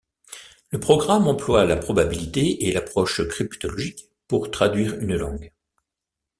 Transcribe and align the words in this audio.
Le 0.71 0.79
programme 0.79 1.27
emploie 1.27 1.63
la 1.65 1.77
probabilité 1.77 2.65
et 2.65 2.71
l'approche 2.73 3.27
cryptologique 3.27 4.09
pour 4.27 4.49
traduire 4.49 4.95
une 4.97 5.15
langue. 5.15 5.53